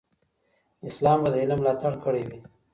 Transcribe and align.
اسلام 0.89 1.17
به 1.23 1.29
د 1.31 1.35
علم 1.43 1.59
ملاتړ 1.61 1.93
کړی 2.03 2.23
وي. 2.29 2.39